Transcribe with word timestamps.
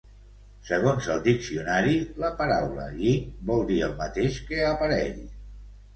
Segons 0.69 1.09
el 1.15 1.19
diccionari, 1.27 1.93
la 2.23 2.31
paraula 2.41 2.87
"giny" 3.03 3.21
vol 3.51 3.63
dir 3.73 3.81
el 3.89 3.97
mateix 4.03 4.41
que 4.49 4.63
"aparell". 4.71 5.25